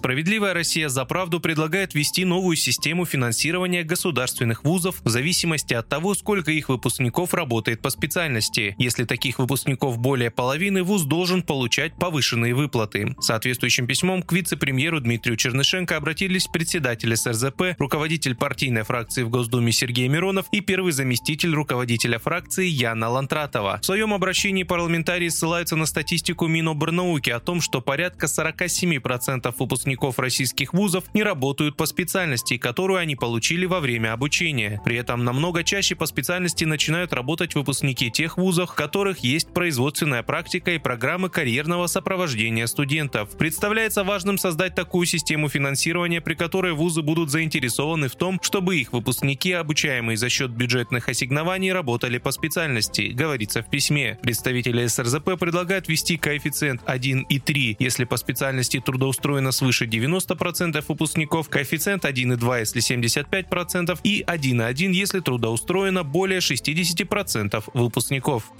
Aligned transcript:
Справедливая 0.00 0.54
Россия 0.54 0.88
за 0.88 1.04
правду 1.04 1.40
предлагает 1.40 1.92
ввести 1.92 2.24
новую 2.24 2.56
систему 2.56 3.04
финансирования 3.04 3.84
государственных 3.84 4.64
вузов 4.64 5.02
в 5.04 5.10
зависимости 5.10 5.74
от 5.74 5.90
того, 5.90 6.14
сколько 6.14 6.50
их 6.50 6.70
выпускников 6.70 7.34
работает 7.34 7.82
по 7.82 7.90
специальности. 7.90 8.74
Если 8.78 9.04
таких 9.04 9.38
выпускников 9.38 9.98
более 9.98 10.30
половины, 10.30 10.84
вуз 10.84 11.02
должен 11.02 11.42
получать 11.42 11.92
повышенные 11.96 12.54
выплаты. 12.54 13.14
Соответствующим 13.20 13.86
письмом 13.86 14.22
к 14.22 14.32
вице-премьеру 14.32 15.00
Дмитрию 15.00 15.36
Чернышенко 15.36 15.98
обратились 15.98 16.46
председатель 16.46 17.14
СРЗП, 17.14 17.76
руководитель 17.78 18.34
партийной 18.34 18.84
фракции 18.84 19.22
в 19.22 19.28
Госдуме 19.28 19.70
Сергей 19.70 20.08
Миронов 20.08 20.46
и 20.50 20.62
первый 20.62 20.92
заместитель 20.92 21.52
руководителя 21.52 22.18
фракции 22.18 22.66
Яна 22.66 23.10
Лантратова. 23.10 23.80
В 23.82 23.84
своем 23.84 24.14
обращении 24.14 24.62
парламентарии 24.62 25.28
ссылаются 25.28 25.76
на 25.76 25.84
статистику 25.84 26.46
Минобрнауки 26.46 27.28
о 27.28 27.38
том, 27.38 27.60
что 27.60 27.82
порядка 27.82 28.28
47% 28.28 29.54
выпускников 29.58 29.89
российских 30.18 30.72
вузов 30.72 31.04
не 31.14 31.22
работают 31.22 31.76
по 31.76 31.86
специальности, 31.86 32.56
которую 32.56 32.98
они 32.98 33.16
получили 33.16 33.66
во 33.66 33.80
время 33.80 34.12
обучения. 34.12 34.80
При 34.84 34.96
этом 34.96 35.24
намного 35.24 35.64
чаще 35.64 35.94
по 35.94 36.06
специальности 36.06 36.64
начинают 36.64 37.12
работать 37.12 37.54
выпускники 37.54 38.10
тех 38.10 38.36
вузов, 38.36 38.70
в 38.70 38.74
которых 38.74 39.18
есть 39.18 39.52
производственная 39.52 40.22
практика 40.22 40.72
и 40.72 40.78
программы 40.78 41.28
карьерного 41.30 41.86
сопровождения 41.86 42.66
студентов. 42.66 43.36
Представляется 43.36 44.04
важным 44.04 44.38
создать 44.38 44.74
такую 44.74 45.06
систему 45.06 45.48
финансирования, 45.48 46.20
при 46.20 46.34
которой 46.34 46.72
вузы 46.72 47.02
будут 47.02 47.30
заинтересованы 47.30 48.08
в 48.08 48.16
том, 48.16 48.38
чтобы 48.42 48.76
их 48.78 48.92
выпускники, 48.92 49.52
обучаемые 49.52 50.16
за 50.16 50.28
счет 50.28 50.50
бюджетных 50.50 51.08
ассигнований, 51.08 51.72
работали 51.72 52.18
по 52.18 52.30
специальности, 52.30 53.12
говорится 53.12 53.62
в 53.62 53.70
письме. 53.70 54.18
Представители 54.22 54.86
СРЗП 54.86 55.38
предлагают 55.38 55.88
ввести 55.88 56.16
коэффициент 56.16 56.82
1 56.84 57.22
и 57.22 57.38
3, 57.38 57.76
если 57.78 58.04
по 58.04 58.16
специальности 58.16 58.80
трудоустроено 58.80 59.52
свыше 59.52 59.79
90% 59.86 60.84
выпускников, 60.88 61.48
коэффициент 61.48 62.04
1,2, 62.04 62.60
если 62.60 62.80
75%, 62.80 63.98
и 64.02 64.22
1,1, 64.26 64.92
если 64.92 65.20
трудоустроено 65.20 66.04
более 66.04 66.40
60% 66.40 67.64
выпускников. 67.74 68.52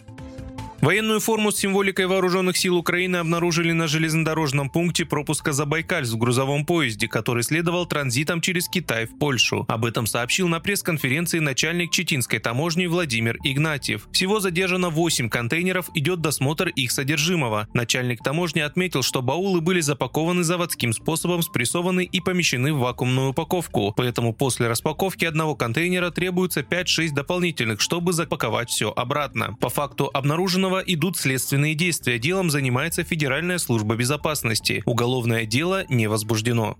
Военную 0.80 1.20
форму 1.20 1.52
с 1.52 1.58
символикой 1.58 2.06
вооруженных 2.06 2.56
сил 2.56 2.74
Украины 2.78 3.16
обнаружили 3.16 3.72
на 3.72 3.86
железнодорожном 3.86 4.70
пункте 4.70 5.04
пропуска 5.04 5.52
Забайкальск 5.52 6.14
в 6.14 6.16
грузовом 6.16 6.64
поезде, 6.64 7.06
который 7.06 7.42
следовал 7.42 7.84
транзитом 7.84 8.40
через 8.40 8.66
Китай 8.66 9.04
в 9.04 9.18
Польшу. 9.18 9.66
Об 9.68 9.84
этом 9.84 10.06
сообщил 10.06 10.48
на 10.48 10.58
пресс-конференции 10.58 11.38
начальник 11.38 11.90
Читинской 11.90 12.38
таможни 12.38 12.86
Владимир 12.86 13.36
Игнатьев. 13.44 14.08
Всего 14.10 14.40
задержано 14.40 14.88
8 14.88 15.28
контейнеров, 15.28 15.90
идет 15.92 16.22
досмотр 16.22 16.68
их 16.68 16.92
содержимого. 16.92 17.68
Начальник 17.74 18.22
таможни 18.22 18.60
отметил, 18.60 19.02
что 19.02 19.20
баулы 19.20 19.60
были 19.60 19.80
запакованы 19.80 20.44
заводским 20.44 20.94
способом, 20.94 21.42
спрессованы 21.42 22.04
и 22.04 22.20
помещены 22.20 22.72
в 22.72 22.78
вакуумную 22.78 23.30
упаковку. 23.30 23.92
Поэтому 23.94 24.32
после 24.32 24.68
распаковки 24.68 25.26
одного 25.26 25.54
контейнера 25.54 26.10
требуется 26.10 26.60
5-6 26.60 27.12
дополнительных, 27.12 27.82
чтобы 27.82 28.14
запаковать 28.14 28.70
все 28.70 28.90
обратно. 28.90 29.56
По 29.60 29.68
факту 29.68 30.08
обнаружено 30.14 30.69
Романова 30.70 30.84
идут 30.86 31.16
следственные 31.16 31.74
действия. 31.74 32.18
Делом 32.20 32.48
занимается 32.48 33.02
Федеральная 33.02 33.58
служба 33.58 33.96
безопасности. 33.96 34.84
Уголовное 34.86 35.44
дело 35.44 35.84
не 35.88 36.06
возбуждено. 36.06 36.78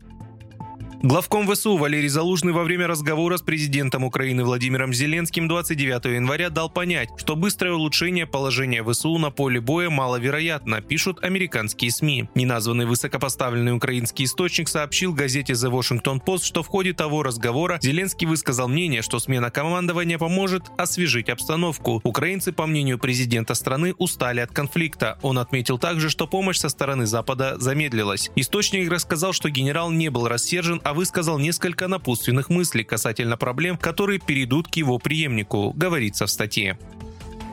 Главком 1.02 1.50
ВСУ 1.50 1.78
Валерий 1.78 2.10
Залужный 2.10 2.52
во 2.52 2.62
время 2.62 2.86
разговора 2.86 3.38
с 3.38 3.40
президентом 3.40 4.04
Украины 4.04 4.44
Владимиром 4.44 4.92
Зеленским 4.92 5.48
29 5.48 6.04
января 6.16 6.50
дал 6.50 6.68
понять, 6.68 7.08
что 7.16 7.36
быстрое 7.36 7.72
улучшение 7.72 8.26
положения 8.26 8.84
ВСУ 8.84 9.16
на 9.16 9.30
поле 9.30 9.62
боя 9.62 9.88
маловероятно, 9.88 10.82
пишут 10.82 11.24
американские 11.24 11.90
СМИ. 11.90 12.28
Неназванный 12.34 12.84
высокопоставленный 12.84 13.72
украинский 13.72 14.26
источник 14.26 14.68
сообщил 14.68 15.14
газете 15.14 15.54
The 15.54 15.70
Washington 15.70 16.22
Post, 16.22 16.44
что 16.44 16.62
в 16.62 16.66
ходе 16.66 16.92
того 16.92 17.22
разговора 17.22 17.78
Зеленский 17.80 18.26
высказал 18.26 18.68
мнение, 18.68 19.00
что 19.00 19.20
смена 19.20 19.50
командования 19.50 20.18
поможет 20.18 20.64
освежить 20.76 21.30
обстановку. 21.30 22.02
Украинцы, 22.04 22.52
по 22.52 22.66
мнению 22.66 22.98
президента 22.98 23.54
страны, 23.54 23.94
устали 23.96 24.40
от 24.40 24.52
конфликта. 24.52 25.18
Он 25.22 25.38
отметил 25.38 25.78
также, 25.78 26.10
что 26.10 26.26
помощь 26.26 26.58
со 26.58 26.68
стороны 26.68 27.06
Запада 27.06 27.56
замедлилась. 27.58 28.30
Источник 28.36 28.90
рассказал, 28.90 29.32
что 29.32 29.48
генерал 29.48 29.90
не 29.90 30.10
был 30.10 30.28
рассержен, 30.28 30.82
а 30.90 30.92
высказал 30.92 31.38
несколько 31.38 31.86
напутственных 31.86 32.50
мыслей 32.50 32.82
касательно 32.82 33.36
проблем, 33.36 33.76
которые 33.76 34.18
перейдут 34.18 34.66
к 34.66 34.74
его 34.74 34.98
преемнику, 34.98 35.72
говорится 35.76 36.26
в 36.26 36.30
статье. 36.30 36.76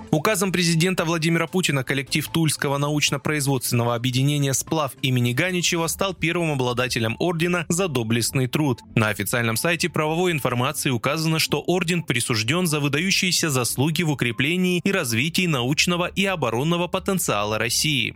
Указом 0.09 0.51
президента 0.51 1.05
Владимира 1.05 1.45
Путина 1.45 1.83
коллектив 1.83 2.27
Тульского 2.29 2.79
научно-производственного 2.79 3.93
объединения 3.93 4.53
«Сплав» 4.53 4.93
имени 5.03 5.33
Ганичева 5.33 5.85
стал 5.85 6.15
первым 6.15 6.53
обладателем 6.53 7.15
ордена 7.19 7.67
за 7.69 7.87
доблестный 7.87 8.47
труд. 8.47 8.79
На 8.95 9.09
официальном 9.09 9.55
сайте 9.55 9.87
правовой 9.87 10.31
информации 10.31 10.89
указано, 10.89 11.37
что 11.37 11.61
орден 11.61 12.01
присужден 12.01 12.65
за 12.65 12.79
выдающиеся 12.79 13.51
заслуги 13.51 14.01
в 14.01 14.09
укреплении 14.09 14.81
и 14.83 14.91
развитии 14.91 15.45
научного 15.45 16.07
и 16.07 16.25
оборонного 16.25 16.87
потенциала 16.87 17.59
России. 17.59 18.15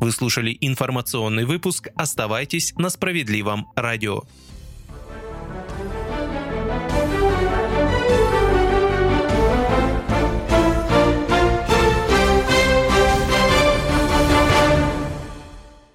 Вы 0.00 0.10
слушали 0.10 0.56
информационный 0.60 1.44
выпуск. 1.44 1.88
Оставайтесь 1.96 2.74
на 2.76 2.90
справедливом 2.90 3.68
радио. 3.76 4.22